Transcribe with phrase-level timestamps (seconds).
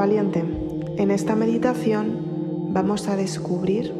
[0.00, 0.42] Valiente,
[0.96, 3.92] en esta meditación vamos a descubrir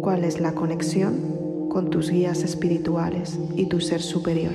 [0.00, 4.54] cuál es la conexión con tus guías espirituales y tu ser superior.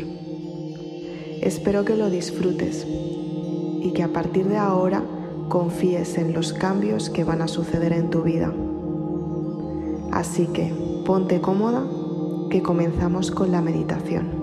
[1.42, 5.02] Espero que lo disfrutes y que a partir de ahora
[5.48, 8.54] confíes en los cambios que van a suceder en tu vida.
[10.12, 10.74] Así que
[11.06, 11.86] ponte cómoda
[12.50, 14.39] que comenzamos con la meditación.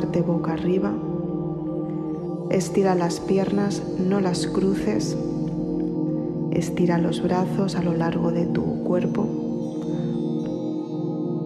[0.00, 0.94] Tumbarte boca arriba.
[2.48, 5.14] Estira las piernas, no las cruces.
[6.52, 9.26] Estira los brazos a lo largo de tu cuerpo.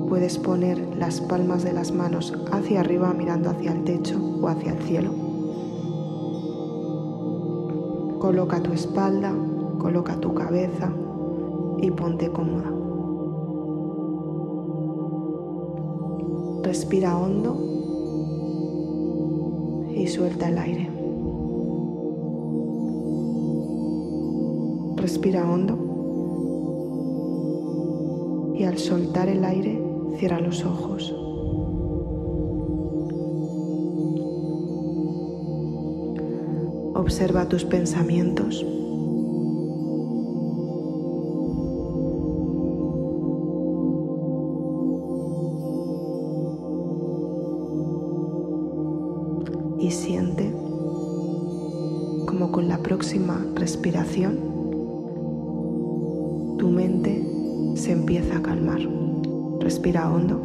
[0.08, 4.74] Puedes poner las palmas de las manos hacia arriba mirando hacia el techo o hacia
[4.74, 5.10] el cielo.
[8.20, 9.34] Coloca tu espalda,
[9.80, 10.92] coloca tu cabeza
[11.78, 12.70] y ponte cómoda.
[16.62, 17.63] Respira hondo
[19.94, 20.90] y suelta el aire.
[24.96, 25.78] Respira hondo
[28.56, 29.80] y al soltar el aire
[30.18, 31.14] cierra los ojos.
[36.94, 38.64] Observa tus pensamientos.
[53.64, 54.36] Respiración
[56.58, 57.26] tu mente
[57.76, 58.80] se empieza a calmar.
[59.58, 60.36] Respira hondo.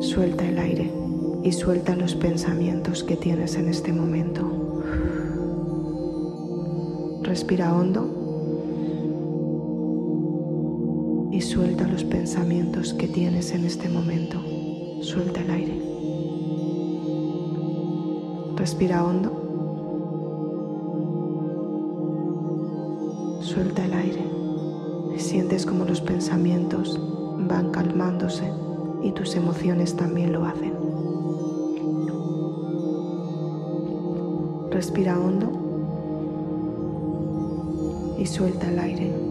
[0.00, 0.88] Suelta el aire
[1.42, 4.84] y suelta los pensamientos que tienes en este momento.
[7.24, 8.06] Respira hondo
[11.32, 14.40] y suelta los pensamientos que tienes en este momento.
[15.00, 15.82] Suelta el aire.
[18.54, 19.39] Respira hondo.
[25.70, 27.00] Como los pensamientos
[27.46, 28.52] van calmándose
[29.04, 30.74] y tus emociones también lo hacen.
[34.72, 35.48] Respira hondo
[38.18, 39.29] y suelta el aire.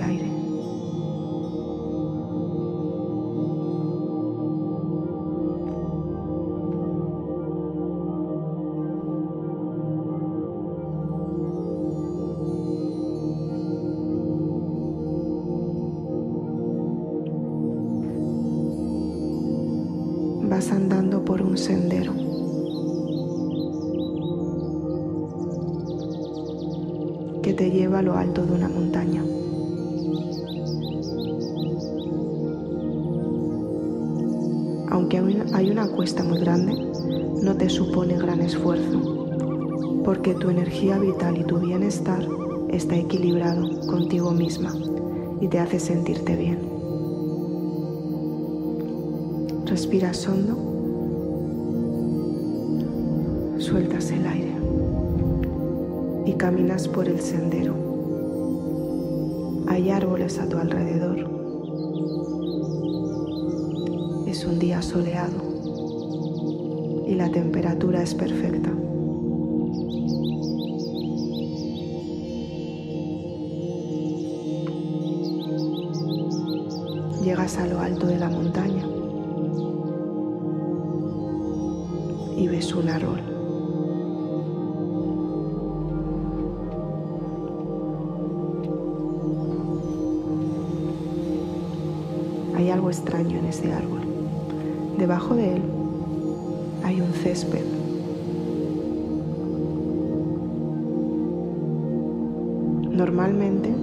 [0.00, 0.29] El aire.
[40.70, 42.24] Energía vital y tu bienestar
[42.68, 44.72] está equilibrado contigo misma
[45.40, 46.60] y te hace sentirte bien.
[49.66, 50.56] Respiras hondo,
[53.58, 54.54] sueltas el aire
[56.26, 57.74] y caminas por el sendero.
[59.66, 61.18] Hay árboles a tu alrededor.
[64.28, 65.42] Es un día soleado
[67.08, 68.70] y la temperatura es perfecta.
[77.58, 78.86] A lo alto de la montaña
[82.36, 83.20] y ves un árbol.
[92.56, 94.00] Hay algo extraño en ese árbol.
[94.96, 95.62] Debajo de él
[96.82, 97.64] hay un césped.
[102.90, 103.74] Normalmente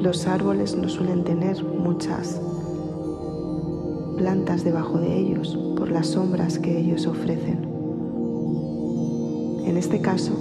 [0.00, 2.40] Los árboles no suelen tener muchas
[4.16, 7.68] plantas debajo de ellos por las sombras que ellos ofrecen.
[9.66, 10.32] En este caso,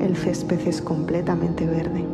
[0.00, 2.06] el césped es completamente verde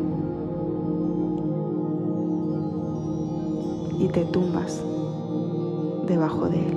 [4.00, 4.82] y te tumbas
[6.08, 6.76] debajo de él.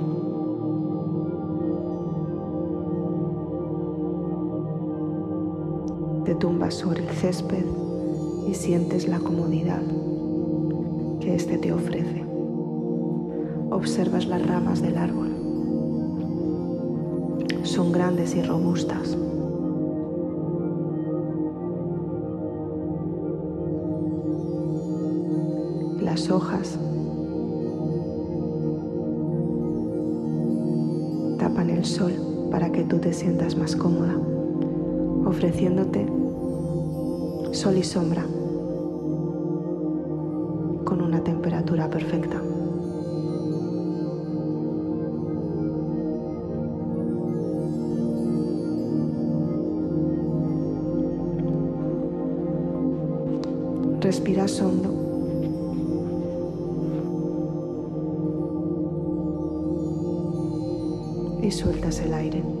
[6.26, 7.64] Te tumbas sobre el césped
[8.46, 9.82] y sientes la comodidad
[11.20, 12.24] que éste te ofrece.
[13.70, 15.28] Observas las ramas del árbol.
[17.62, 19.16] Son grandes y robustas.
[26.00, 26.78] Las hojas
[31.38, 32.12] tapan el sol
[32.50, 34.16] para que tú te sientas más cómoda,
[35.24, 36.06] ofreciéndote
[37.52, 38.22] sol y sombra
[40.84, 42.40] con una temperatura perfecta.
[54.00, 54.96] Respiras hondo.
[61.42, 62.59] Y sueltas el aire.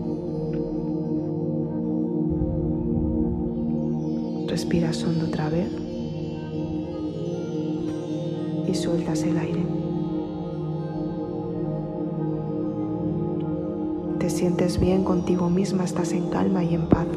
[4.70, 5.68] Respiras hondo otra vez
[8.68, 9.66] y sueltas el aire.
[14.20, 17.08] Te sientes bien contigo misma, estás en calma y en paz.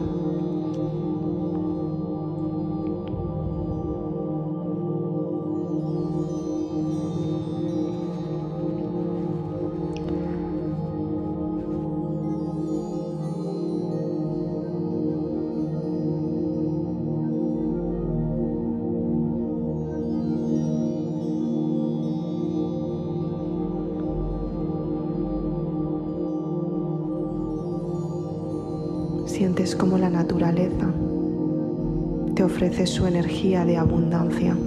[32.86, 34.58] Su energía de abundancia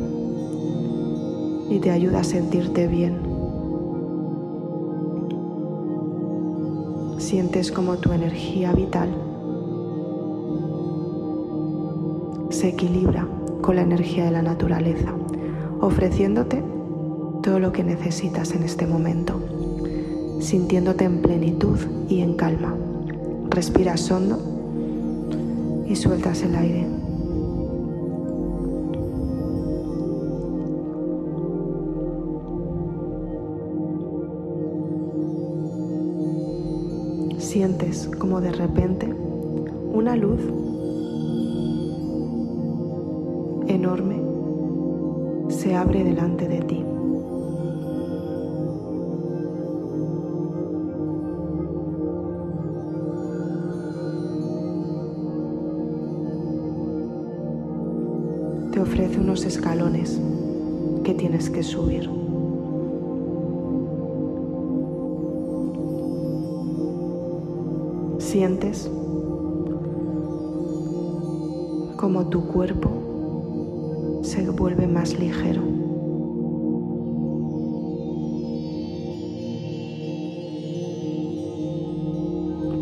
[1.68, 3.18] y te ayuda a sentirte bien.
[7.18, 9.10] Sientes como tu energía vital
[12.56, 13.26] se equilibra
[13.60, 15.12] con la energía de la naturaleza,
[15.80, 16.62] ofreciéndote
[17.42, 19.40] todo lo que necesitas en este momento,
[20.40, 22.74] sintiéndote en plenitud y en calma.
[23.50, 24.38] Respiras hondo
[25.86, 26.95] y sueltas el aire.
[37.56, 39.08] Sientes como de repente
[39.90, 40.42] una luz
[43.66, 44.20] enorme
[45.48, 46.84] se abre delante de ti.
[58.70, 60.20] te ofrece unos escalones
[61.04, 62.10] que tienes que subir.
[68.36, 68.90] Sientes
[71.96, 75.62] como tu cuerpo se vuelve más ligero.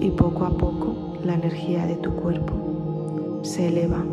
[0.01, 4.05] Y poco a poco la energía de tu cuerpo se eleva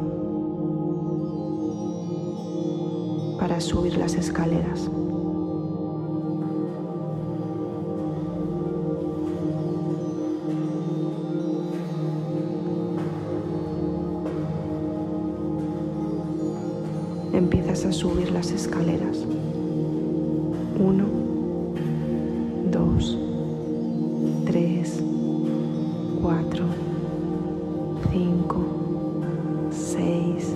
[3.39, 4.91] para subir las escaleras.
[17.83, 19.25] A subir las escaleras.
[20.79, 21.03] Uno,
[22.71, 23.17] dos,
[24.45, 25.03] tres,
[26.21, 26.65] cuatro,
[28.13, 28.57] cinco,
[29.71, 30.53] seis,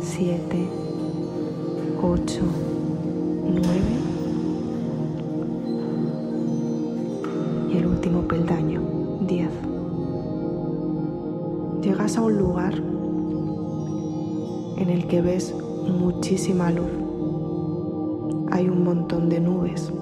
[0.00, 0.66] siete,
[2.00, 2.42] ocho,
[3.42, 3.94] nueve
[7.70, 8.80] y el último peldaño,
[9.26, 9.50] diez.
[11.82, 12.74] Llegas a un lugar
[14.78, 15.54] en el que ves
[15.90, 16.90] muchísima luz.
[18.50, 19.92] Hay un montón de nubes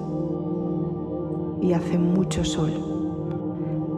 [1.61, 2.71] y hace mucho sol,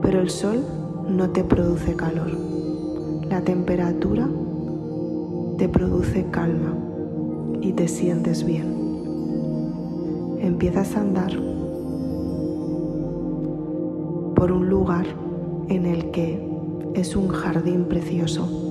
[0.02, 0.64] pero el sol
[1.10, 2.32] no te produce calor.
[3.30, 4.28] La temperatura
[5.58, 6.74] te produce calma
[7.62, 8.76] y te sientes bien.
[10.40, 11.32] Empiezas a andar
[14.36, 15.06] por un lugar
[15.70, 16.46] en el que
[16.94, 18.65] es un jardín precioso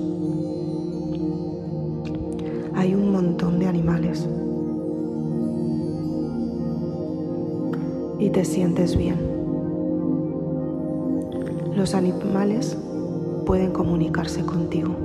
[8.19, 9.17] y te sientes bien.
[11.75, 12.77] Los animales
[13.45, 14.95] pueden comunicarse contigo.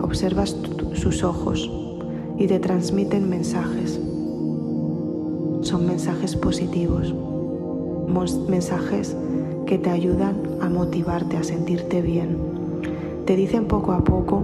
[0.00, 0.56] Observas
[0.94, 1.70] sus ojos
[2.38, 4.00] y te transmiten mensajes.
[5.60, 7.14] Son mensajes positivos,
[8.48, 9.16] mensajes
[9.66, 12.36] que te ayudan a motivarte, a sentirte bien.
[13.26, 14.42] Te dicen poco a poco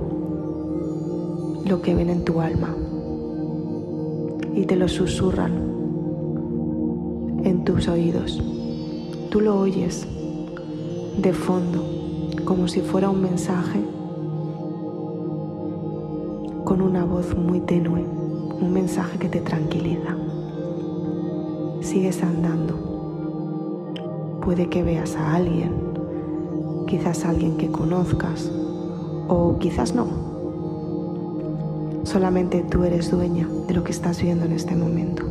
[1.66, 2.74] lo que ven en tu alma
[4.58, 5.52] y te lo susurran
[7.44, 8.42] en tus oídos.
[9.30, 10.04] Tú lo oyes
[11.16, 11.84] de fondo,
[12.44, 13.80] como si fuera un mensaje
[16.64, 18.04] con una voz muy tenue,
[18.60, 20.16] un mensaje que te tranquiliza.
[21.80, 22.88] Sigues andando
[24.44, 25.72] puede que veas a alguien,
[26.88, 28.50] quizás alguien que conozcas
[29.28, 30.27] o quizás no.
[32.08, 35.24] Solamente tú eres dueña de lo que estás viendo en este momento.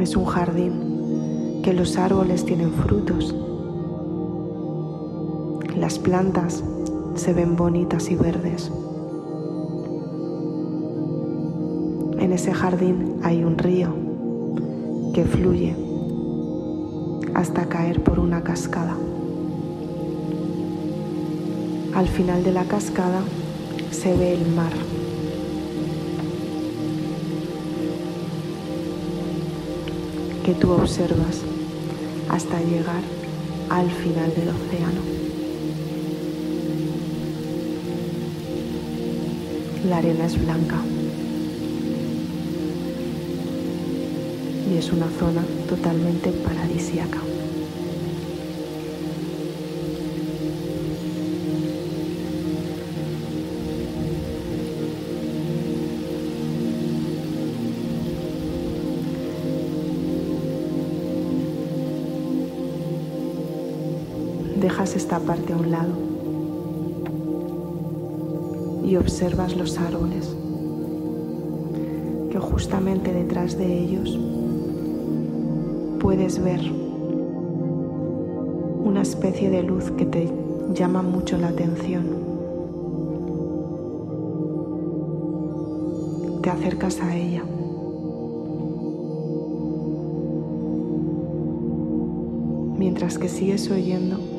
[0.00, 3.32] Es un jardín que los árboles tienen frutos.
[5.76, 6.64] Las plantas
[7.14, 8.72] se ven bonitas y verdes.
[12.18, 13.94] En ese jardín hay un río
[15.14, 15.76] que fluye
[17.32, 18.96] hasta caer por una cascada.
[21.96, 23.22] Al final de la cascada
[23.90, 24.72] se ve el mar.
[30.44, 31.40] que tú observas
[32.28, 33.02] hasta llegar
[33.68, 35.00] al final del océano.
[39.88, 40.76] La arena es blanca.
[44.70, 47.18] y es una zona totalmente paradisíaca.
[64.86, 65.94] Dejas esta parte a un lado
[68.84, 70.32] y observas los árboles
[72.30, 74.16] que justamente detrás de ellos
[75.98, 76.60] puedes ver
[78.84, 80.32] una especie de luz que te
[80.72, 82.06] llama mucho la atención.
[86.42, 87.42] Te acercas a ella.
[92.78, 94.35] Mientras que sigues oyendo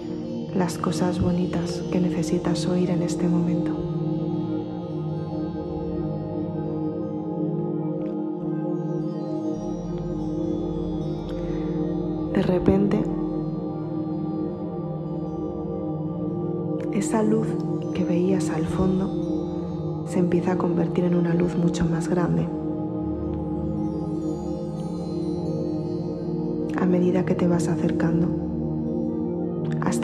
[0.58, 3.72] las cosas bonitas que necesitas oír en este momento.
[12.34, 13.04] De repente,
[16.94, 17.48] esa luz
[17.94, 22.48] que veías al fondo se empieza a convertir en una luz mucho más grande.
[26.82, 28.47] A medida que te vas acercando,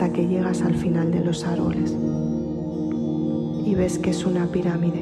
[0.04, 1.96] hasta que llegas al final de los árboles
[3.64, 5.00] y ves que es una pirámide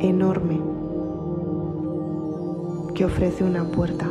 [0.00, 0.58] enorme
[2.94, 4.10] que ofrece una puerta.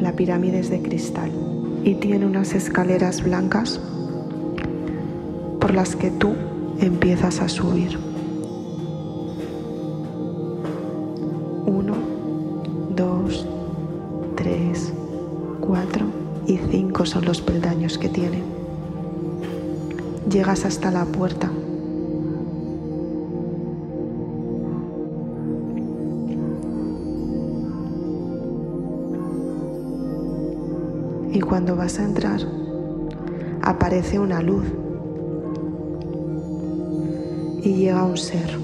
[0.00, 1.30] La pirámide es de cristal
[1.84, 3.80] y tiene unas escaleras blancas
[5.60, 6.34] por las que tú
[6.80, 8.07] empiezas a subir.
[20.30, 21.50] Llegas hasta la puerta
[31.32, 32.40] y cuando vas a entrar
[33.62, 34.64] aparece una luz
[37.62, 38.58] y llega un ser.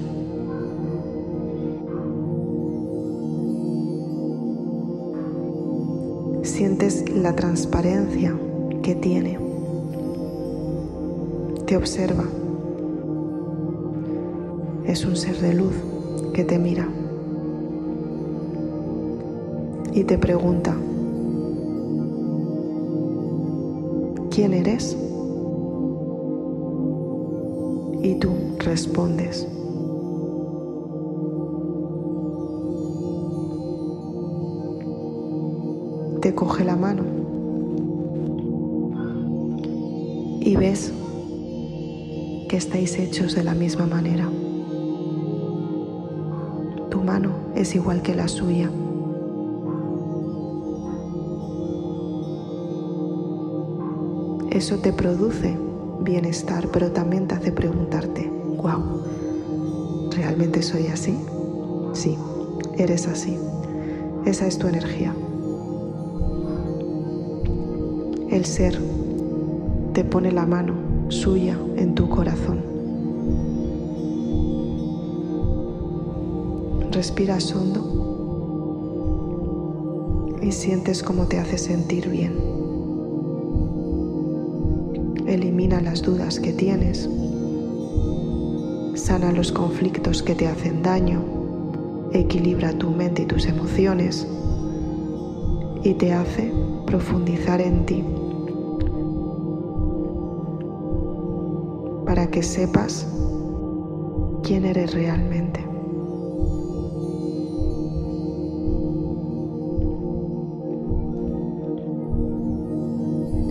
[6.43, 8.35] Sientes la transparencia
[8.81, 9.44] que tiene.
[11.65, 12.25] Te observa.
[14.85, 15.73] Es un ser de luz
[16.31, 16.87] que te mira
[19.91, 20.75] y te pregunta,
[24.29, 24.95] ¿quién eres?
[28.03, 28.29] Y tú
[28.59, 29.47] respondes.
[36.21, 37.14] Te coge la mano
[42.65, 44.27] estáis hechos de la misma manera.
[46.89, 48.71] Tu mano es igual que la suya.
[54.49, 55.55] Eso te produce
[56.01, 59.03] bienestar, pero también te hace preguntarte, wow,
[60.15, 61.15] ¿realmente soy así?
[61.93, 62.17] Sí,
[62.79, 63.37] eres así.
[64.25, 65.13] Esa es tu energía.
[68.31, 68.79] El ser
[69.93, 70.74] te pone la mano
[71.09, 72.61] suya en tu corazón.
[76.91, 77.95] Respiras hondo
[80.41, 82.33] y sientes cómo te hace sentir bien.
[85.27, 87.09] Elimina las dudas que tienes.
[88.95, 91.21] Sana los conflictos que te hacen daño.
[92.13, 94.27] Equilibra tu mente y tus emociones.
[95.83, 96.51] Y te hace
[96.85, 98.03] profundizar en ti
[102.15, 103.05] para que sepas
[104.41, 105.59] quién eres realmente.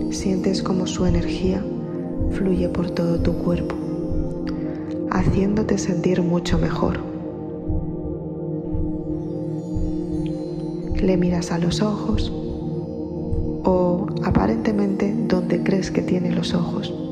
[0.09, 1.63] Sientes como su energía
[2.31, 3.75] fluye por todo tu cuerpo,
[5.11, 6.97] haciéndote sentir mucho mejor.
[10.99, 12.33] Le miras a los ojos
[13.63, 17.04] o aparentemente donde crees que tiene los ojos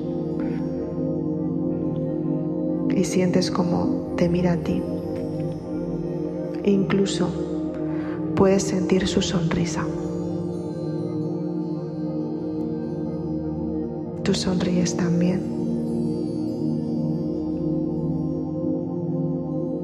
[2.95, 4.81] y sientes como te mira a ti.
[6.63, 7.27] E incluso
[8.35, 9.85] puedes sentir su sonrisa.
[14.23, 15.41] Tú sonríes también.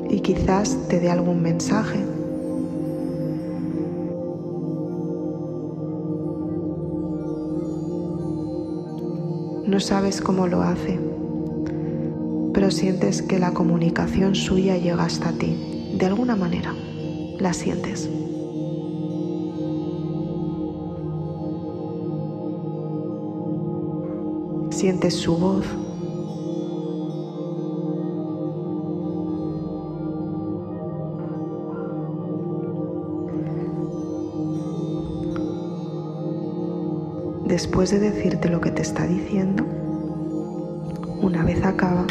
[0.10, 2.00] Y quizás te dé algún mensaje.
[9.68, 11.09] No sabes cómo lo hace
[12.54, 16.74] pero sientes que la comunicación suya llega hasta ti, de alguna manera,
[17.40, 18.10] la sientes.
[24.72, 25.66] Sientes su voz.
[37.46, 39.66] Después de decirte lo que te está diciendo,
[41.22, 42.06] una vez acaba,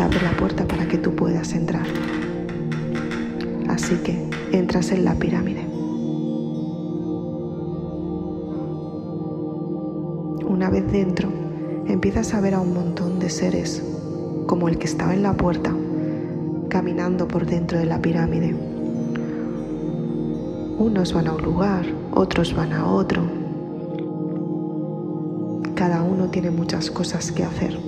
[0.00, 1.86] abre la puerta para que tú puedas entrar.
[3.68, 5.66] Así que entras en la pirámide.
[10.46, 11.30] Una vez dentro,
[11.86, 13.82] empiezas a ver a un montón de seres,
[14.46, 15.74] como el que estaba en la puerta,
[16.68, 18.54] caminando por dentro de la pirámide.
[20.78, 23.22] Unos van a un lugar, otros van a otro.
[25.74, 27.87] Cada uno tiene muchas cosas que hacer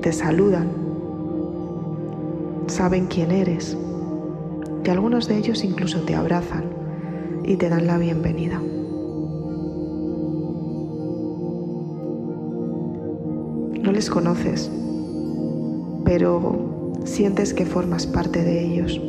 [0.00, 0.68] te saludan,
[2.66, 3.76] saben quién eres
[4.84, 6.64] y algunos de ellos incluso te abrazan
[7.44, 8.60] y te dan la bienvenida.
[13.82, 14.70] No les conoces,
[16.04, 19.00] pero sientes que formas parte de ellos.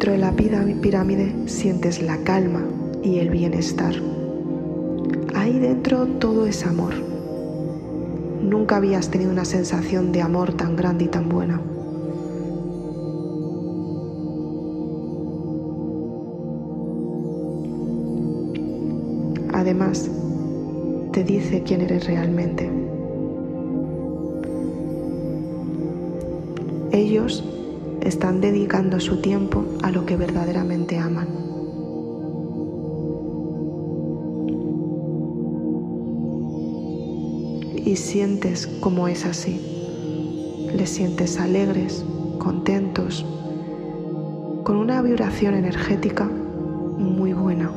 [0.00, 2.64] Dentro de la pirámide sientes la calma
[3.02, 3.92] y el bienestar.
[5.34, 6.94] Ahí dentro todo es amor.
[8.42, 11.60] Nunca habías tenido una sensación de amor tan grande y tan buena.
[19.52, 20.10] Además,
[21.12, 22.70] te dice quién eres realmente.
[26.90, 27.44] Ellos
[28.02, 31.28] están dedicando su tiempo a lo que verdaderamente aman.
[37.76, 39.60] Y sientes como es así.
[40.76, 42.04] Les sientes alegres,
[42.38, 43.26] contentos,
[44.64, 47.70] con una vibración energética muy buena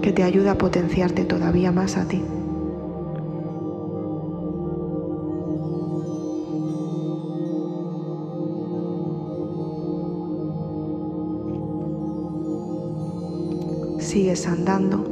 [0.00, 2.22] que te ayuda a potenciarte todavía más a ti.
[14.10, 15.04] Sigues andando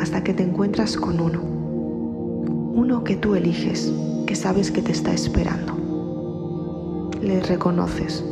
[0.00, 1.42] hasta que te encuentras con uno.
[1.42, 3.92] Uno que tú eliges,
[4.26, 7.10] que sabes que te está esperando.
[7.20, 8.24] Le reconoces.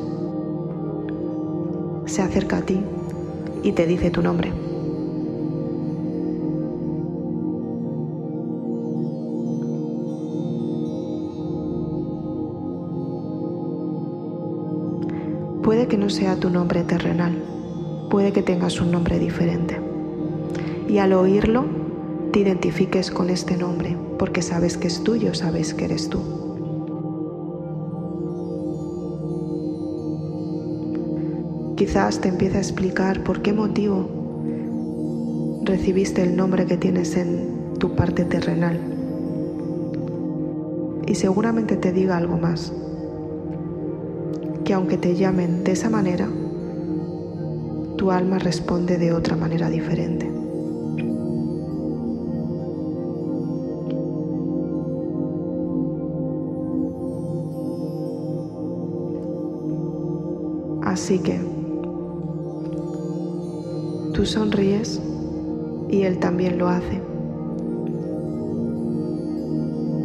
[2.07, 2.81] Se acerca a ti
[3.63, 4.51] y te dice tu nombre.
[15.63, 17.37] Puede que no sea tu nombre terrenal,
[18.11, 19.81] puede que tengas un nombre diferente.
[20.89, 21.65] Y al oírlo,
[22.33, 26.21] te identifiques con este nombre, porque sabes que es tuyo, sabes que eres tú.
[31.77, 34.09] Quizás te empiece a explicar por qué motivo
[35.65, 38.81] recibiste el nombre que tienes en tu parte terrenal.
[41.07, 42.73] Y seguramente te diga algo más,
[44.65, 46.29] que aunque te llamen de esa manera,
[47.97, 50.31] tu alma responde de otra manera diferente.
[60.83, 61.39] Así que
[64.13, 65.01] tú sonríes
[65.89, 67.01] y él también lo hace.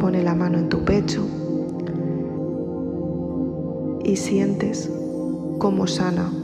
[0.00, 1.24] Pone la mano en tu pecho
[4.04, 4.90] y sientes
[5.58, 6.41] cómo sana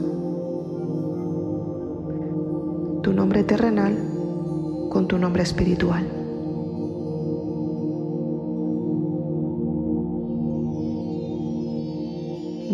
[3.49, 3.97] terrenal
[4.91, 6.07] con tu nombre espiritual.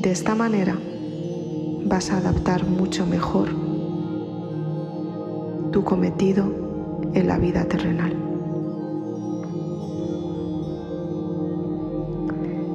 [0.02, 0.78] De esta manera
[1.86, 3.48] vas a adaptar mucho mejor
[5.72, 6.44] tu cometido
[7.14, 8.14] en la vida terrenal.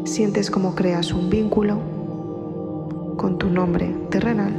[0.05, 1.79] Sientes como creas un vínculo
[3.19, 4.57] con tu nombre terrenal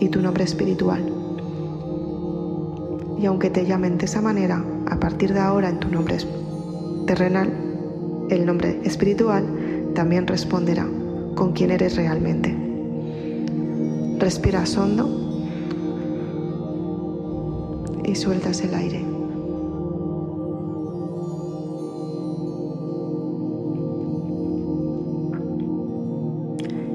[0.00, 1.07] y tu nombre espiritual.
[3.20, 6.16] Y aunque te llamen de esa manera, a partir de ahora en tu nombre
[7.06, 7.52] terrenal,
[8.30, 10.86] el nombre espiritual también responderá
[11.34, 12.56] con quién eres realmente.
[14.18, 15.08] Respiras hondo
[18.04, 19.04] y sueltas el aire.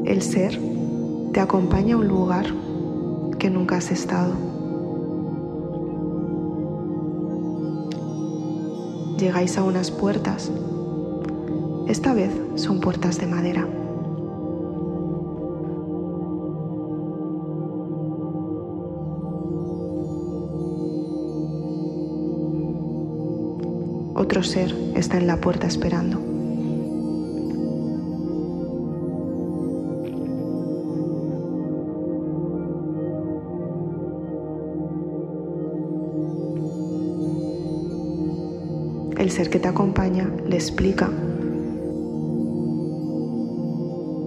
[0.05, 0.59] El ser
[1.31, 2.45] te acompaña a un lugar
[3.39, 4.52] que nunca has estado.
[9.23, 10.51] Llegáis a unas puertas.
[11.87, 13.65] Esta vez son puertas de madera.
[24.13, 26.32] Otro ser está en la puerta esperando.
[39.23, 41.09] El ser que te acompaña le explica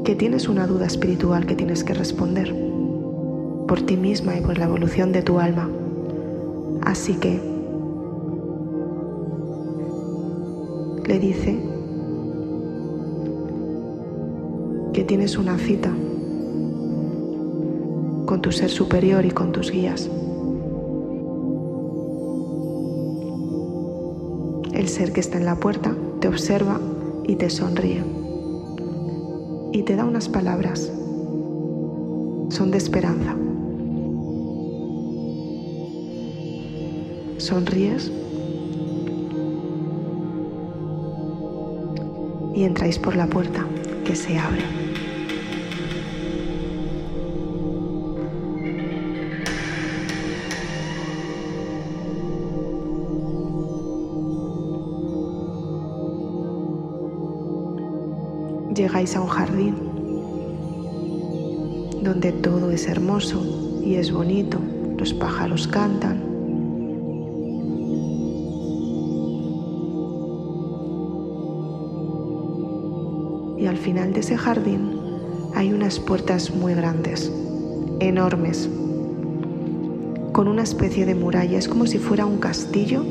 [0.07, 2.57] que tienes una duda espiritual que tienes que responder
[3.69, 5.69] por ti misma y por la evolución de tu alma.
[6.81, 7.39] Así que
[11.07, 11.61] le dice
[14.95, 15.91] que tienes una cita
[18.25, 20.09] con tu ser superior y con tus guías.
[24.77, 26.79] El ser que está en la puerta te observa
[27.27, 28.05] y te sonríe
[29.73, 30.93] y te da unas palabras.
[32.51, 33.35] Son de esperanza.
[37.39, 38.13] Sonríes
[42.55, 43.67] y entráis por la puerta
[44.05, 44.86] que se abre.
[58.87, 59.75] Llegáis a un jardín
[62.05, 64.61] donde todo es hermoso y es bonito,
[64.97, 66.23] los pájaros cantan,
[73.59, 75.01] y al final de ese jardín
[75.57, 77.33] hay unas puertas muy grandes,
[77.99, 78.71] enormes,
[80.31, 83.05] con una especie de muralla, es como si fuera un castillo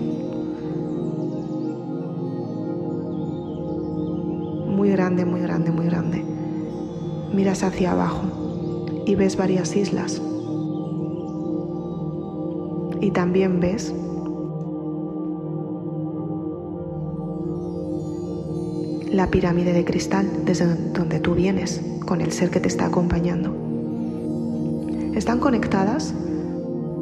[5.06, 6.26] grande, muy grande, muy grande.
[7.32, 8.24] Miras hacia abajo
[9.06, 10.20] y ves varias islas.
[13.02, 13.94] Y también ves
[19.12, 23.56] la pirámide de cristal desde donde tú vienes con el ser que te está acompañando.
[25.14, 26.16] Están conectadas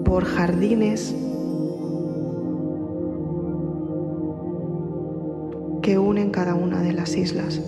[0.04, 1.16] por jardines
[5.82, 7.62] que unen cada una de las islas.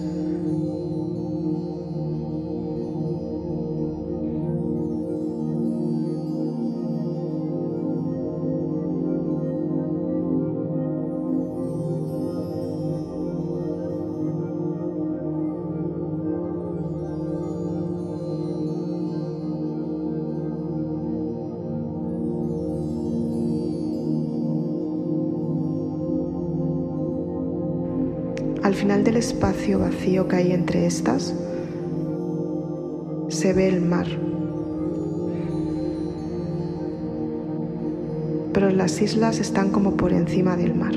[30.05, 31.33] Que hay entre estas,
[33.27, 34.05] se ve el mar.
[38.53, 40.93] Pero las islas están como por encima del mar.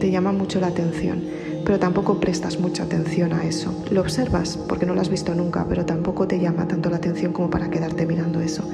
[0.00, 1.22] Te llama mucho la atención,
[1.64, 3.84] pero tampoco prestas mucha atención a eso.
[3.90, 7.32] Lo observas porque no lo has visto nunca, pero tampoco te llama tanto la atención
[7.32, 8.64] como para quedarte mirando eso.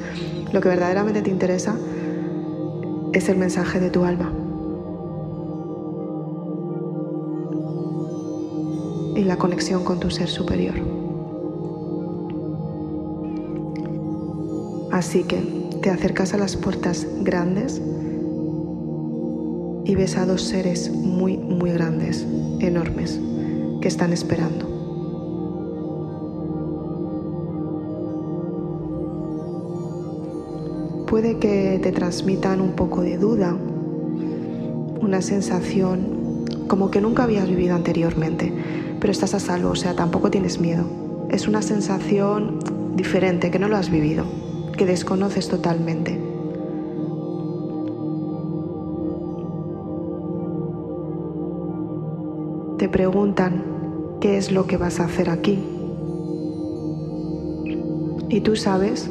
[0.53, 1.77] Lo que verdaderamente te interesa
[3.13, 4.34] es el mensaje de tu alma.
[9.15, 10.75] Y la conexión con tu ser superior.
[14.93, 15.41] Así que
[15.83, 17.83] te acercas a las puertas grandes
[19.85, 22.27] y ves a dos seres muy, muy grandes,
[22.61, 23.21] enormes,
[23.81, 24.75] que están esperando.
[31.07, 33.57] Puede que te transmitan un poco de duda,
[35.01, 38.53] una sensación como que nunca habías vivido anteriormente,
[39.05, 40.87] pero estás a salvo, o sea, tampoco tienes miedo.
[41.29, 42.61] Es una sensación
[42.97, 44.25] diferente, que no lo has vivido,
[44.79, 46.19] que desconoces totalmente.
[52.79, 53.63] Te preguntan
[54.23, 55.63] qué es lo que vas a hacer aquí.
[58.31, 59.11] Y tú sabes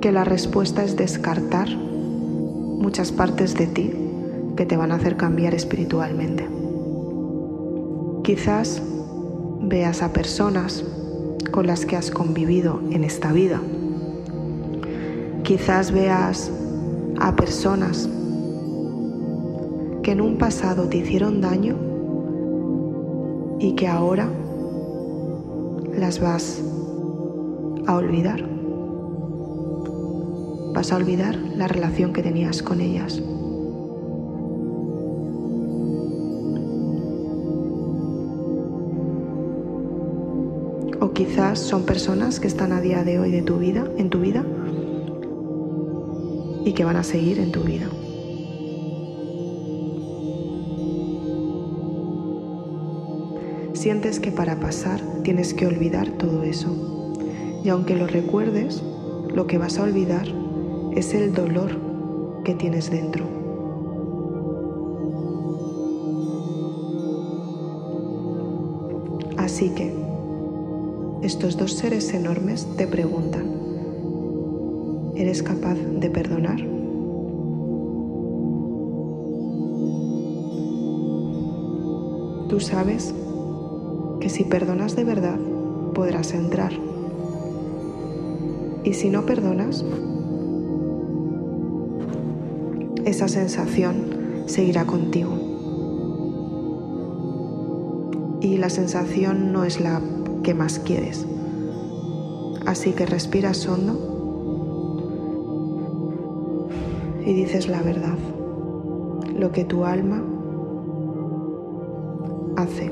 [0.00, 3.92] que la respuesta es descartar muchas partes de ti
[4.56, 6.48] que te van a hacer cambiar espiritualmente.
[8.24, 8.82] Quizás
[9.70, 10.84] veas a personas
[11.52, 13.60] con las que has convivido en esta vida.
[15.44, 16.50] Quizás veas
[17.20, 18.08] a personas
[20.02, 21.76] que en un pasado te hicieron daño
[23.60, 24.28] y que ahora
[25.96, 26.60] las vas
[27.86, 28.42] a olvidar.
[30.74, 33.22] Vas a olvidar la relación que tenías con ellas.
[41.14, 44.44] Quizás son personas que están a día de hoy de tu vida, en tu vida
[46.64, 47.86] y que van a seguir en tu vida.
[53.72, 56.68] Sientes que para pasar tienes que olvidar todo eso.
[57.64, 58.82] Y aunque lo recuerdes,
[59.34, 60.26] lo que vas a olvidar
[60.94, 61.78] es el dolor
[62.44, 63.24] que tienes dentro.
[69.38, 70.09] Así que
[71.22, 73.44] estos dos seres enormes te preguntan,
[75.16, 76.60] ¿eres capaz de perdonar?
[82.48, 83.14] Tú sabes
[84.20, 85.38] que si perdonas de verdad
[85.94, 86.72] podrás entrar.
[88.82, 89.84] Y si no perdonas,
[93.04, 95.32] esa sensación seguirá contigo.
[98.40, 100.00] Y la sensación no es la
[100.50, 101.24] ¿Qué más quieres.
[102.66, 103.94] Así que respiras hondo
[107.24, 108.18] y dices la verdad,
[109.38, 110.24] lo que tu alma
[112.56, 112.90] hace.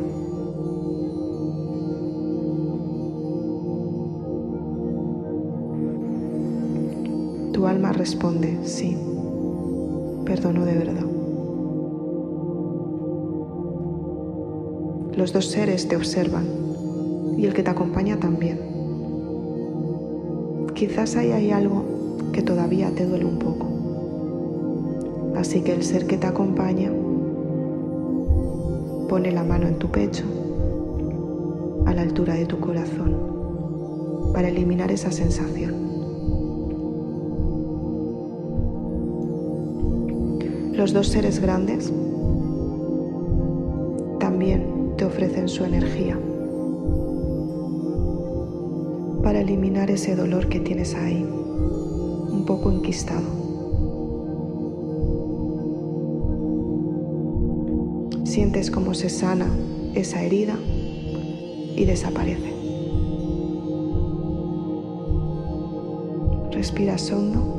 [7.52, 8.96] Tu alma responde, sí,
[10.24, 11.06] perdono de verdad.
[15.16, 16.67] Los dos seres te observan
[17.38, 18.58] y el que te acompaña también.
[20.74, 21.84] Quizás ahí hay algo
[22.32, 23.66] que todavía te duele un poco.
[25.36, 26.90] Así que el ser que te acompaña
[29.08, 30.24] pone la mano en tu pecho
[31.86, 33.16] a la altura de tu corazón
[34.34, 35.86] para eliminar esa sensación.
[40.72, 41.92] Los dos seres grandes
[44.18, 46.18] también te ofrecen su energía
[49.28, 53.26] para eliminar ese dolor que tienes ahí, un poco enquistado.
[58.24, 59.46] Sientes cómo se sana
[59.94, 60.56] esa herida
[61.76, 62.54] y desaparece.
[66.50, 67.57] Respiras hondo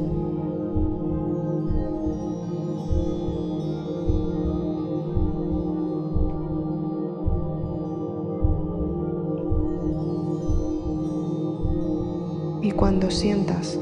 [13.13, 13.79] sientas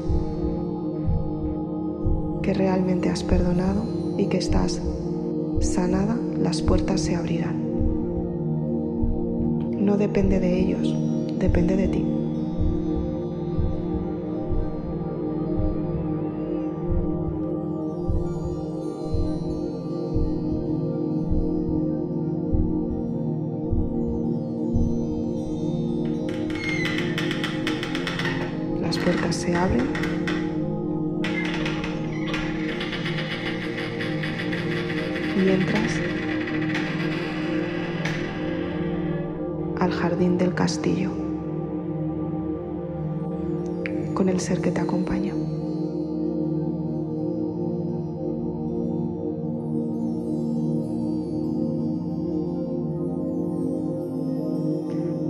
[2.42, 3.84] que realmente has perdonado
[4.16, 4.80] y que estás
[5.60, 7.56] sanada, las puertas se abrirán.
[9.84, 10.94] No depende de ellos,
[11.38, 12.17] depende de ti.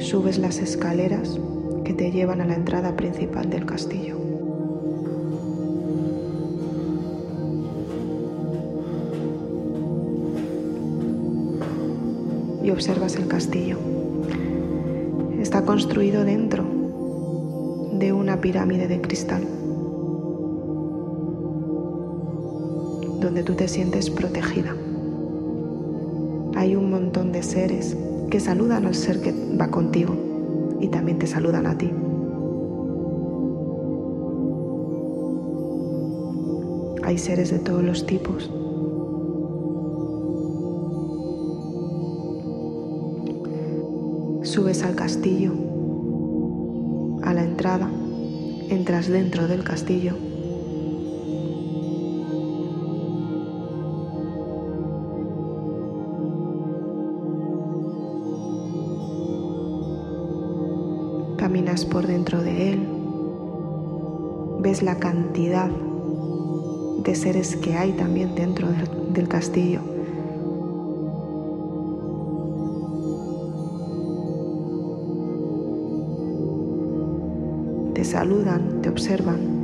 [0.09, 1.38] Subes las escaleras
[1.85, 4.16] que te llevan a la entrada principal del castillo.
[12.64, 13.77] Y observas el castillo.
[15.42, 16.64] Está construido dentro
[17.92, 19.47] de una pirámide de cristal,
[23.21, 24.75] donde tú te sientes protegida.
[26.57, 27.94] Hay un montón de seres
[28.31, 30.14] que saludan al ser que va contigo
[30.81, 31.91] y también te saludan a ti.
[37.05, 38.51] Hay seres de todos los tipos.
[44.43, 45.53] Subes al castillo,
[47.23, 47.91] a la entrada,
[48.69, 50.28] entras dentro del castillo
[61.49, 62.87] caminas por dentro de él,
[64.61, 68.69] ves la cantidad de seres que hay también dentro
[69.15, 69.81] del, castillo.
[77.95, 79.58] Te saludan, te observan.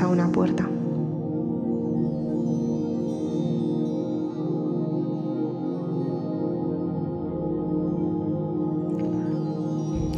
[0.00, 0.68] A una puerta.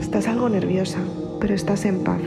[0.00, 0.98] Estás algo nerviosa,
[1.40, 2.20] pero estás en paz.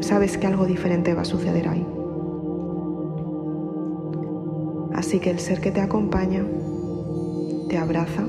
[0.00, 1.86] Sabes que algo diferente va a suceder ahí.
[4.94, 6.44] Así que el ser que te acompaña
[7.68, 8.24] te abraza,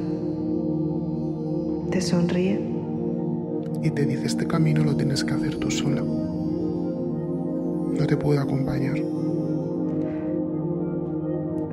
[1.90, 2.74] te sonríe
[3.84, 6.02] y te dice este camino lo tienes que hacer tú sola.
[8.08, 8.98] Te puedo acompañar.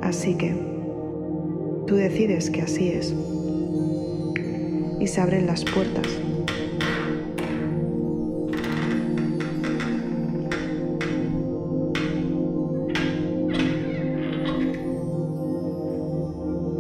[0.00, 0.54] Así que
[1.86, 3.12] tú decides que así es.
[5.00, 6.06] Y se abren las puertas.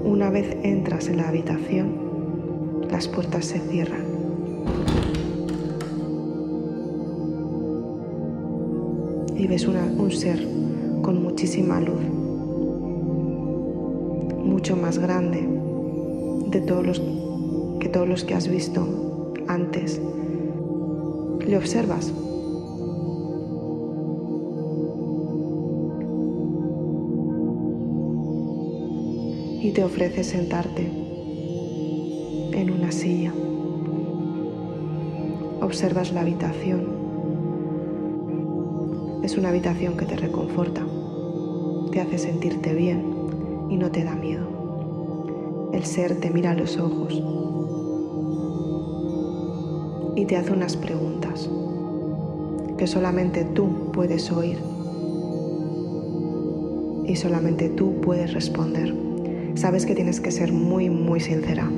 [0.04, 4.19] Una vez entras en la habitación, las puertas se cierran.
[10.10, 10.44] Un ser
[11.02, 12.00] con muchísima luz,
[14.44, 15.46] mucho más grande
[16.48, 17.00] de todos los
[17.78, 20.00] que todos los que has visto antes.
[21.46, 22.12] Le observas.
[29.62, 30.90] Y te ofrece sentarte
[32.52, 33.32] en una silla.
[35.60, 36.99] Observas la habitación
[39.30, 40.84] es una habitación que te reconforta,
[41.92, 43.04] te hace sentirte bien
[43.70, 45.70] y no te da miedo.
[45.72, 47.22] El ser te mira a los ojos
[50.16, 51.48] y te hace unas preguntas
[52.76, 54.58] que solamente tú puedes oír
[57.06, 58.92] y solamente tú puedes responder.
[59.54, 61.70] Sabes que tienes que ser muy, muy sincera.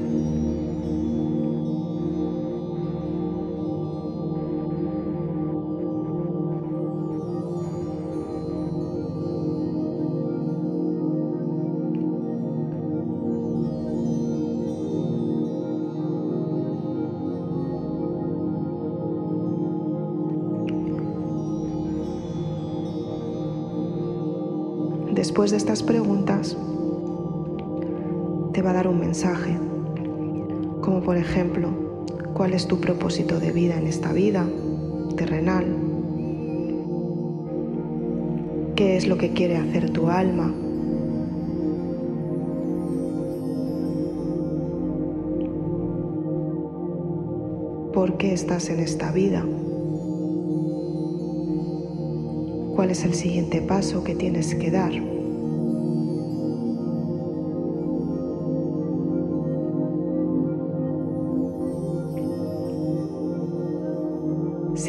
[25.33, 26.59] Después de estas preguntas,
[28.53, 29.57] te va a dar un mensaje,
[30.83, 31.71] como por ejemplo,
[32.35, 34.47] ¿cuál es tu propósito de vida en esta vida
[35.17, 35.65] terrenal?
[38.77, 40.53] ¿Qué es lo que quiere hacer tu alma?
[47.95, 49.47] ¿Por qué estás en esta vida?
[52.77, 55.22] ¿Cuál es el siguiente paso que tienes que dar?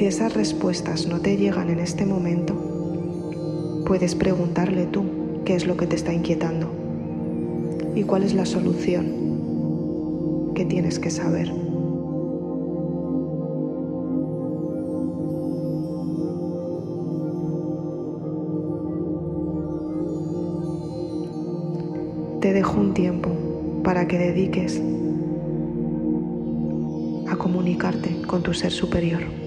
[0.03, 2.53] Si esas respuestas no te llegan en este momento,
[3.87, 5.05] puedes preguntarle tú
[5.45, 6.69] qué es lo que te está inquietando
[7.95, 11.47] y cuál es la solución que tienes que saber.
[22.41, 23.29] Te dejo un tiempo
[23.85, 24.81] para que dediques
[27.29, 29.42] a comunicarte con tu ser superior.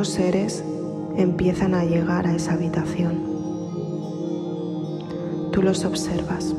[0.00, 0.64] Unos seres
[1.14, 3.20] empiezan a llegar a esa habitación.
[5.52, 6.54] Tú los observas.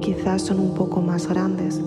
[0.00, 1.80] Quizás son un poco más grandes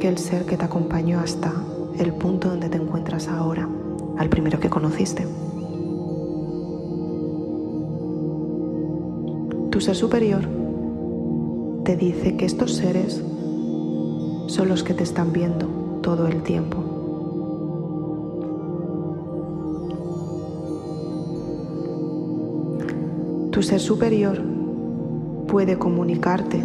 [0.00, 1.52] que el ser que te acompañó hasta
[1.98, 3.68] el punto donde te encuentras ahora,
[4.16, 5.26] al primero que conociste.
[9.70, 10.48] Tu ser superior
[11.84, 13.22] te dice que estos seres
[14.46, 16.78] son los que te están viendo todo el tiempo.
[23.52, 24.40] Tu ser superior
[25.48, 26.62] puede comunicarte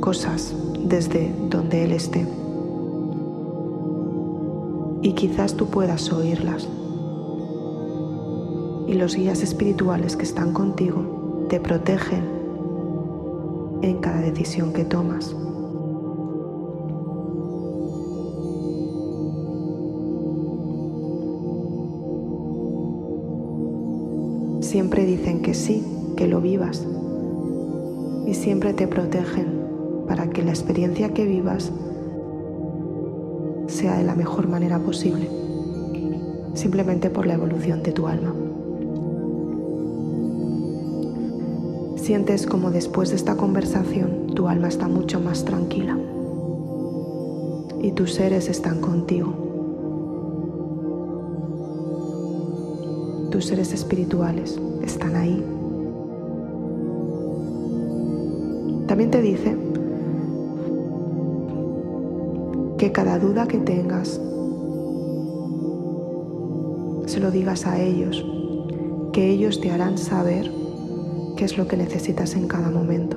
[0.00, 2.26] cosas desde donde Él esté.
[5.02, 6.68] Y quizás tú puedas oírlas.
[8.86, 12.24] Y los guías espirituales que están contigo te protegen
[13.82, 15.34] en cada decisión que tomas.
[24.70, 25.84] Siempre dicen que sí,
[26.16, 26.86] que lo vivas.
[28.24, 29.48] Y siempre te protegen
[30.06, 31.72] para que la experiencia que vivas
[33.66, 35.28] sea de la mejor manera posible,
[36.54, 38.32] simplemente por la evolución de tu alma.
[41.96, 45.98] Sientes como después de esta conversación tu alma está mucho más tranquila.
[47.82, 49.49] Y tus seres están contigo
[53.30, 55.42] tus seres espirituales están ahí.
[58.86, 59.56] También te dice
[62.76, 64.20] que cada duda que tengas
[67.06, 68.24] se lo digas a ellos,
[69.12, 70.50] que ellos te harán saber
[71.36, 73.16] qué es lo que necesitas en cada momento.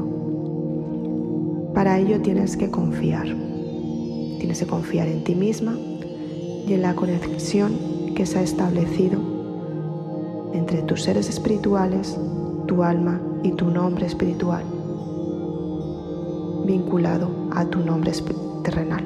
[1.73, 3.25] Para ello tienes que confiar.
[4.37, 5.75] Tienes que confiar en ti misma
[6.67, 7.73] y en la conexión
[8.15, 9.32] que se ha establecido
[10.53, 12.17] entre tus seres espirituales,
[12.67, 14.63] tu alma y tu nombre espiritual,
[16.65, 18.11] vinculado a tu nombre
[18.63, 19.03] terrenal.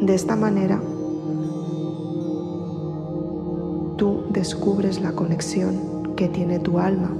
[0.00, 0.80] De esta manera,
[3.96, 7.14] tú descubres la conexión que tiene tu alma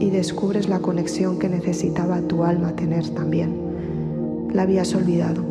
[0.00, 4.50] y descubres la conexión que necesitaba tu alma tener también.
[4.52, 5.42] La habías olvidado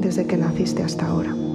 [0.00, 1.45] desde que naciste hasta ahora.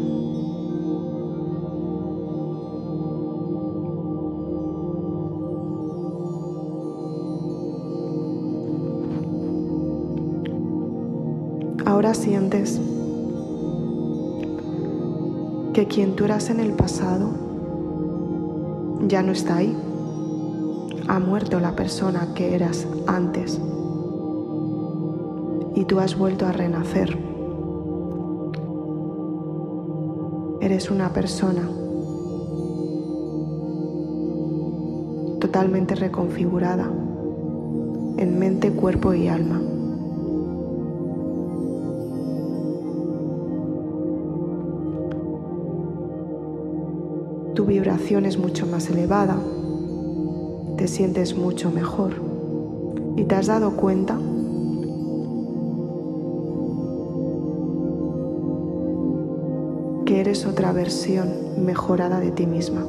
[12.14, 12.78] Sientes
[15.74, 17.30] que quien tú eras en el pasado
[19.08, 19.78] ya no está ahí.
[21.08, 23.62] Ha muerto la persona que eras antes
[25.76, 27.18] y tú has vuelto a renacer.
[30.60, 31.70] Eres una persona
[35.40, 36.92] totalmente reconfigurada
[38.18, 39.61] en mente, cuerpo y alma.
[48.20, 49.38] Es mucho más elevada,
[50.78, 52.12] te sientes mucho mejor
[53.16, 54.18] y te has dado cuenta
[60.06, 62.86] que eres otra versión mejorada de ti misma.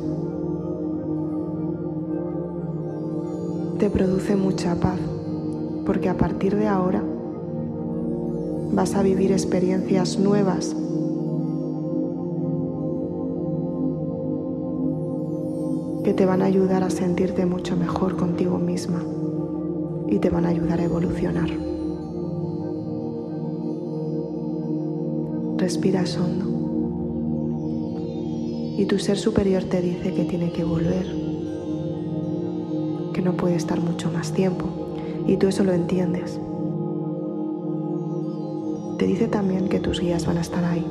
[3.79, 4.99] Te produce mucha paz
[5.87, 7.03] porque a partir de ahora
[8.73, 10.75] vas a vivir experiencias nuevas
[16.13, 19.03] que te van a ayudar a sentirte mucho mejor contigo misma
[20.11, 21.49] y te van a ayudar a evolucionar.
[25.57, 26.45] Respiras hondo
[28.77, 31.07] y tu ser superior te dice que tiene que volver,
[33.15, 34.67] que no puede estar mucho más tiempo
[35.27, 36.39] y tú eso lo entiendes.
[38.99, 40.87] Te dice también que tus guías van a estar ahí,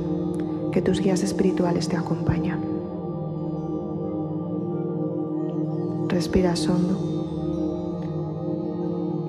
[0.72, 2.71] que tus guías espirituales te acompañan.
[6.22, 7.00] Respiras hondo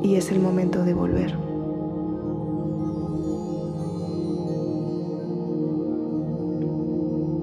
[0.04, 1.34] y es el momento de volver.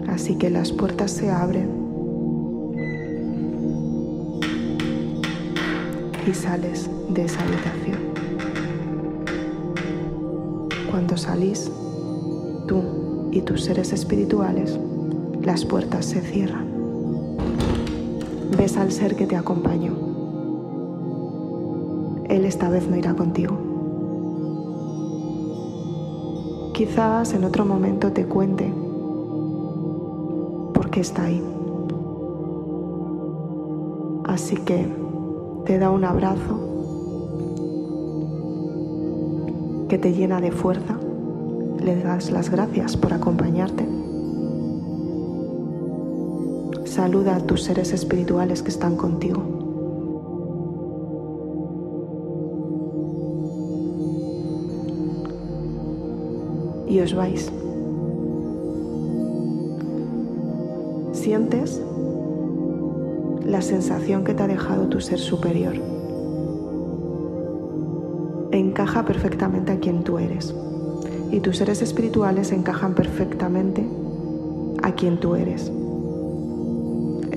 [0.08, 1.68] Así que las puertas se abren
[6.28, 7.98] y sales de esa habitación.
[10.92, 11.72] Cuando salís,
[12.68, 12.84] tú
[13.32, 14.80] y tus seres espirituales,
[15.42, 16.69] las puertas se cierran
[18.58, 19.94] ves al ser que te acompañó.
[22.28, 23.58] Él esta vez no irá contigo.
[26.74, 28.72] Quizás en otro momento te cuente
[30.74, 31.44] por qué está ahí.
[34.26, 34.88] Así que
[35.66, 36.68] te da un abrazo
[39.90, 40.98] que te llena de fuerza,
[41.84, 43.99] le das las gracias por acompañarte
[47.00, 49.42] Saluda a tus seres espirituales que están contigo.
[56.90, 57.50] Y os vais.
[61.14, 61.82] Sientes
[63.46, 65.76] la sensación que te ha dejado tu ser superior.
[68.52, 70.54] Encaja perfectamente a quien tú eres.
[71.32, 73.88] Y tus seres espirituales encajan perfectamente
[74.84, 75.72] a quien tú eres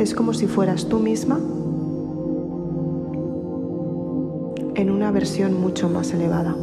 [0.02, 1.38] es como si fueras tú misma
[4.74, 6.56] en una versión mucho más elevada.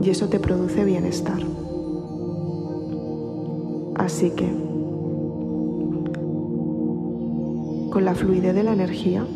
[0.00, 1.40] Y eso te produce bienestar.
[3.96, 4.48] Así que,
[7.90, 9.26] con la fluidez de la energía,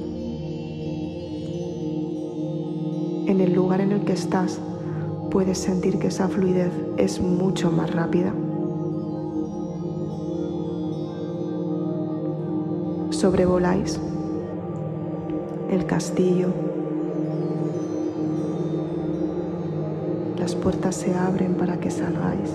[3.26, 4.61] en el lugar en el que estás,
[5.30, 8.32] puedes sentir que esa fluidez es mucho más rápida.
[13.19, 13.99] Sobrevoláis
[15.73, 16.51] el castillo.
[20.39, 22.51] Las puertas se abren para que salgáis.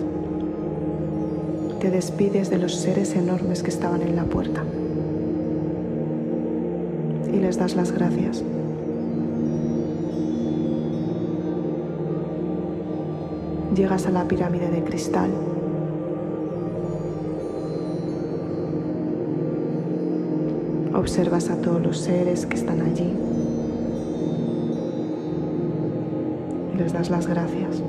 [1.82, 4.64] Te despides de los seres enormes que estaban en la puerta
[7.34, 8.42] y les das las gracias.
[13.76, 15.30] Llegas a la pirámide de cristal
[21.04, 23.14] Observas a todos los seres que están allí
[26.74, 27.84] y les das las gracias.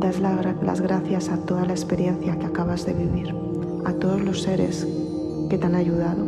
[0.00, 3.34] Das las gracias a toda la experiencia que acabas de vivir,
[3.84, 4.88] a todos los seres
[5.50, 6.24] que te han ayudado,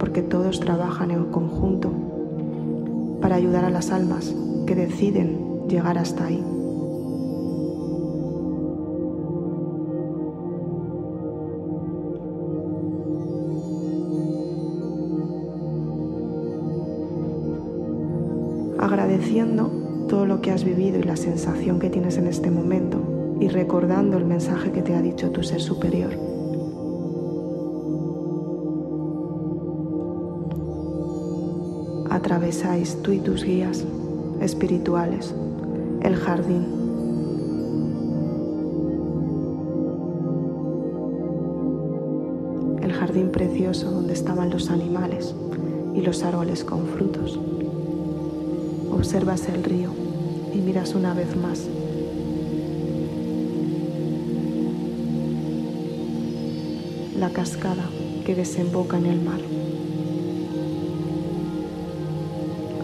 [0.00, 1.92] porque todos trabajan en conjunto
[3.20, 4.34] para ayudar a las almas
[4.68, 6.44] que deciden llegar hasta ahí.
[18.78, 19.70] Agradeciendo
[20.06, 23.00] todo lo que has vivido y la sensación que tienes en este momento
[23.40, 26.10] y recordando el mensaje que te ha dicho tu ser superior.
[32.10, 33.86] Atravesáis tú y tus guías
[34.40, 35.34] espirituales
[36.02, 36.66] el jardín.
[42.82, 45.34] El jardín precioso donde estaban los animales
[45.94, 47.38] y los árboles con frutos.
[48.92, 49.90] Observas el río
[50.54, 51.66] y miras una vez más.
[57.18, 57.84] La cascada
[58.24, 59.40] que desemboca en el mar.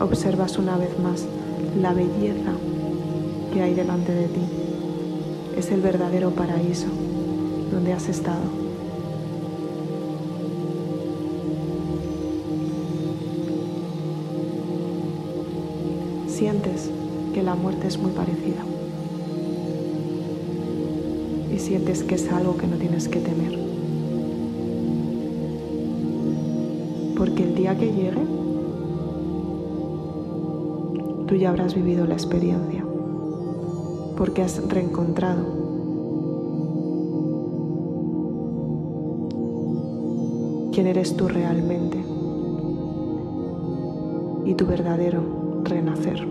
[0.01, 1.27] Observas una vez más
[1.81, 2.53] la belleza
[3.53, 4.43] que hay delante de ti.
[5.57, 6.89] Es el verdadero paraíso
[7.70, 8.64] donde has estado.
[16.45, 16.91] sientes
[17.33, 18.64] que la muerte es muy parecida.
[21.55, 23.59] Y sientes que es algo que no tienes que temer.
[27.16, 28.44] Porque el día que llegue,
[31.27, 32.85] tú ya habrás vivido la experiencia.
[34.16, 35.64] Porque has reencontrado
[40.72, 42.05] quién eres tú realmente
[44.45, 45.22] y tu verdadero
[45.64, 46.29] renacer.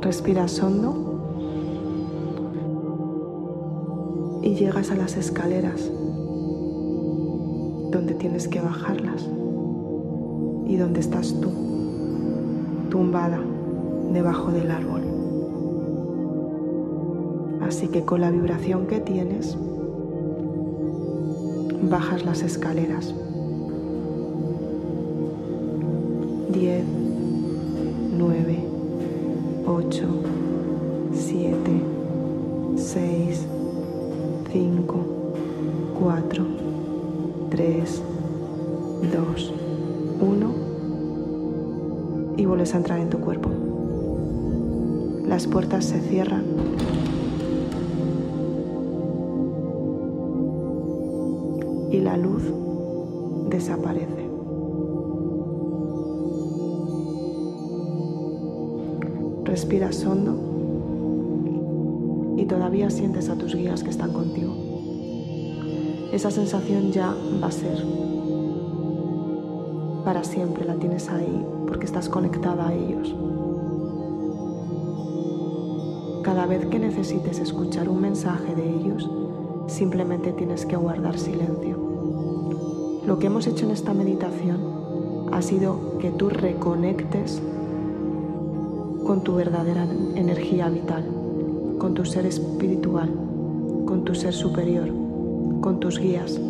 [0.00, 0.94] Respiras hondo
[4.42, 5.90] y llegas a las escaleras
[8.18, 9.28] tienes que bajarlas
[10.66, 11.50] y donde estás tú,
[12.90, 13.40] tumbada
[14.12, 15.02] debajo del árbol.
[17.62, 19.56] Así que con la vibración que tienes,
[21.82, 23.14] bajas las escaleras.
[26.52, 26.84] 10,
[28.18, 28.58] 9,
[29.66, 30.06] 8,
[31.12, 31.56] 7,
[32.76, 33.46] 6,
[34.50, 35.06] 5,
[36.00, 36.67] 4,
[37.58, 38.02] 3,
[39.12, 39.52] 2,
[40.20, 40.54] 1
[42.36, 43.50] y vuelves a entrar en tu cuerpo.
[45.26, 46.44] Las puertas se cierran
[51.90, 52.44] y la luz
[53.50, 54.28] desaparece.
[59.42, 60.36] Respiras hondo
[62.36, 64.67] y todavía sientes a tus guías que están contigo.
[66.12, 67.84] Esa sensación ya va a ser
[70.04, 73.14] para siempre, la tienes ahí porque estás conectada a ellos.
[76.22, 79.10] Cada vez que necesites escuchar un mensaje de ellos,
[79.66, 81.76] simplemente tienes que guardar silencio.
[83.06, 87.42] Lo que hemos hecho en esta meditación ha sido que tú reconectes
[89.06, 91.04] con tu verdadera energía vital,
[91.78, 93.10] con tu ser espiritual,
[93.84, 94.97] con tu ser superior,
[95.60, 96.40] con tus guías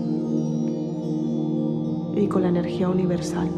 [2.17, 3.49] y con la energía universal.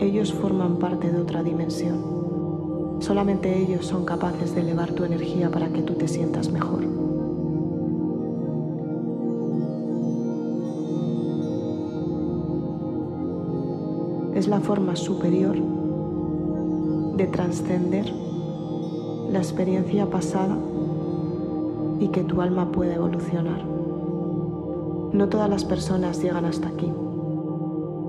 [0.00, 2.96] Ellos forman parte de otra dimensión.
[3.00, 6.96] Solamente ellos son capaces de elevar tu energía para que tú te sientas mejor.
[14.36, 15.56] es la forma superior
[17.16, 18.12] de trascender
[19.32, 20.58] la experiencia pasada
[21.98, 23.75] y que tu alma pueda evolucionar.
[25.16, 26.92] No todas las personas llegan hasta aquí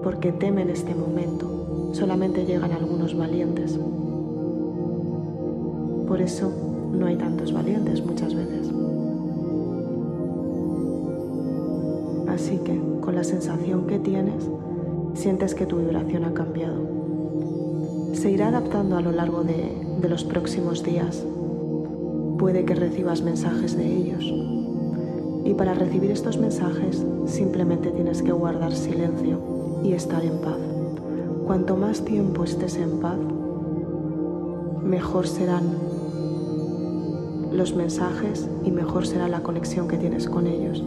[0.04, 3.80] porque temen este momento, solamente llegan algunos valientes.
[6.06, 6.52] Por eso
[6.92, 8.72] no hay tantos valientes muchas veces.
[12.28, 14.44] Así que con la sensación que tienes,
[15.14, 16.82] sientes que tu vibración ha cambiado.
[18.12, 19.78] Se irá adaptando a lo largo de,
[20.10, 21.26] los próximos días.
[22.38, 24.57] Puede que recibas mensajes de ellos.
[25.48, 29.40] Y para recibir estos mensajes simplemente tienes que guardar silencio
[29.82, 30.58] y estar en paz.
[31.46, 33.18] Cuanto más tiempo estés en paz,
[34.84, 35.64] mejor serán
[37.54, 40.84] los mensajes y mejor será la conexión que tienes con ellos.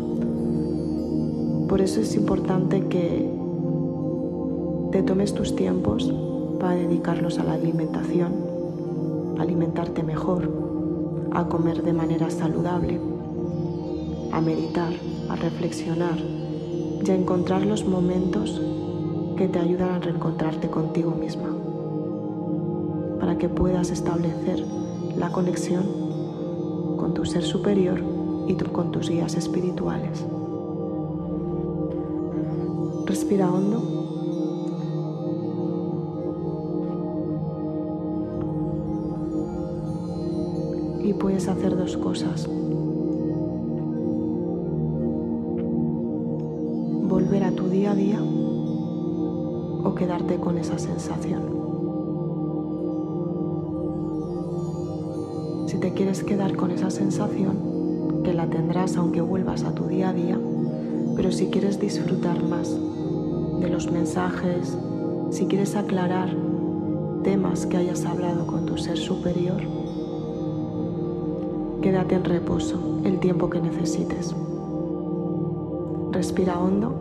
[1.67, 3.31] Por eso es importante que
[4.93, 6.13] te tomes tus tiempos
[6.61, 8.35] para dedicarlos a la alimentación,
[9.39, 10.51] a alimentarte mejor,
[11.33, 13.01] a comer de manera saludable,
[14.33, 14.93] a meditar,
[15.28, 18.61] a reflexionar y a encontrar los momentos
[19.37, 21.49] que te ayudan a reencontrarte contigo misma,
[23.18, 24.64] para que puedas establecer
[25.16, 25.85] la conexión
[26.97, 28.03] con tu ser superior
[28.47, 30.24] y con tus guías espirituales.
[33.07, 33.83] Respira hondo.
[41.03, 42.49] Y puedes hacer dos cosas.
[50.39, 51.43] Con esa sensación.
[55.66, 60.11] Si te quieres quedar con esa sensación, que la tendrás aunque vuelvas a tu día
[60.11, 60.39] a día,
[61.16, 62.76] pero si quieres disfrutar más
[63.61, 64.76] de los mensajes,
[65.31, 66.35] si quieres aclarar
[67.22, 69.61] temas que hayas hablado con tu ser superior,
[71.83, 74.35] quédate en reposo el tiempo que necesites.
[76.12, 77.00] Respira hondo,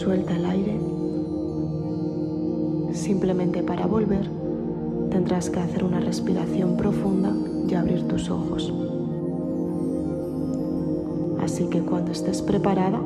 [0.00, 0.80] suelta el aire.
[2.92, 4.26] Simplemente para volver
[5.10, 7.34] tendrás que hacer una respiración profunda
[7.68, 8.72] y abrir tus ojos.
[11.42, 12.98] Así que cuando estés preparada,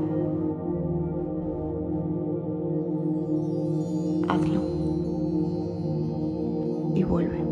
[4.29, 4.63] hazlo
[6.95, 7.43] y vuelve.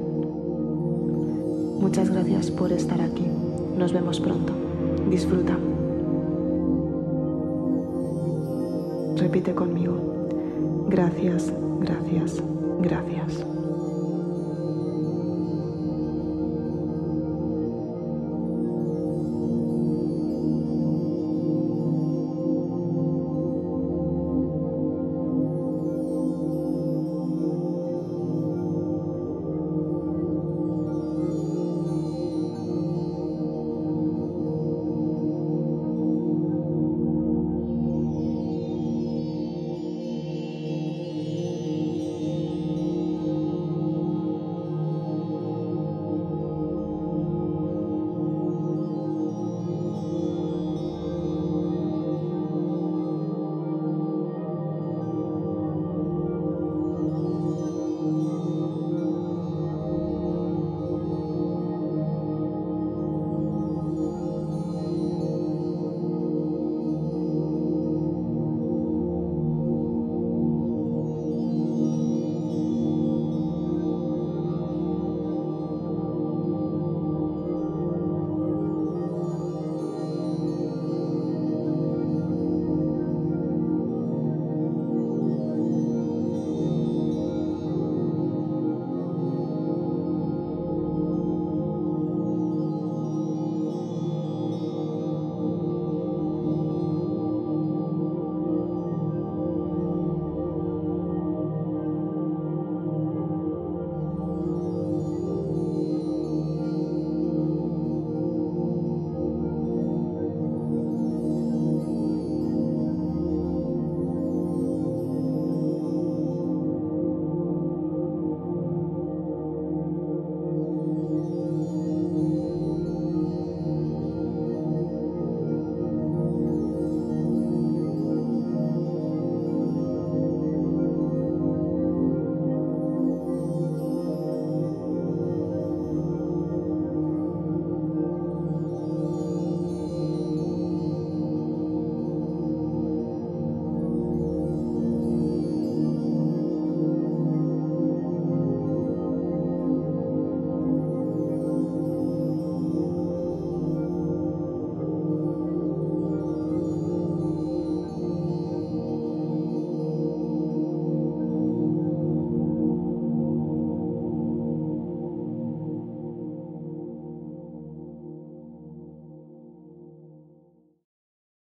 [1.81, 3.27] Muchas gracias por estar aquí.
[3.77, 4.53] Nos vemos pronto.
[5.11, 5.57] Disfruta.
[9.23, 10.89] Repite conmigo.
[10.89, 12.43] Gracias, gracias,
[12.81, 13.47] gracias.